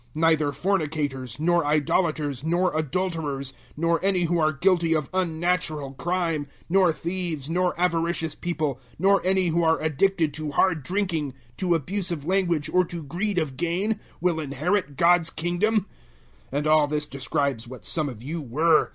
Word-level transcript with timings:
Neither 0.15 0.51
fornicators, 0.51 1.39
nor 1.39 1.63
idolaters, 1.63 2.43
nor 2.43 2.75
adulterers, 2.75 3.53
nor 3.77 4.03
any 4.03 4.23
who 4.23 4.39
are 4.39 4.51
guilty 4.51 4.95
of 4.95 5.11
unnatural 5.13 5.93
crime, 5.93 6.45
006:010 6.45 6.51
nor 6.69 6.91
theives, 6.91 7.49
nor 7.51 7.79
avaricious 7.79 8.33
people, 8.33 8.81
nor 8.97 9.21
any 9.23 9.49
who 9.49 9.61
are 9.63 9.79
addicted 9.79 10.33
to 10.33 10.49
hard 10.53 10.81
drinking, 10.81 11.35
to 11.57 11.75
abusive 11.75 12.25
language 12.25 12.67
or 12.73 12.83
to 12.83 13.03
greed 13.03 13.37
of 13.37 13.55
gain, 13.57 13.99
will 14.19 14.39
inherit 14.39 14.97
God's 14.97 15.29
Kingdom. 15.29 15.85
006:011 16.51 16.57
And 16.57 16.65
all 16.65 16.87
this 16.87 17.05
describes 17.05 17.67
what 17.67 17.85
some 17.85 18.09
of 18.09 18.23
you 18.23 18.41
were. 18.41 18.89